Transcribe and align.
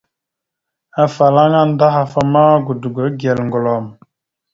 Afalaŋa 1.03 1.59
anda 1.63 1.85
ahaf 1.91 2.13
ma, 2.31 2.43
godogo 2.65 3.03
igal 3.09 3.39
gəlom. 3.53 3.85